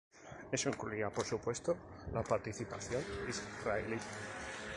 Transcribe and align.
Eso 0.51 0.69
incluía, 0.69 1.11
por 1.11 1.25
supuesto, 1.25 1.77
la 2.11 2.23
participación 2.23 3.03
israelí. 3.29 3.99